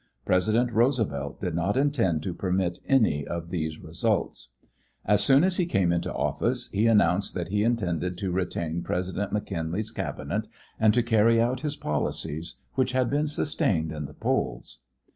[0.25, 4.49] President Roosevelt did not intend to permit any of these results.
[5.05, 9.31] As soon as he came into office he announced that he intended to retain President
[9.31, 10.47] McKinley's Cabinet
[10.79, 14.79] and to carry out his policies, which had been sustained at the polls.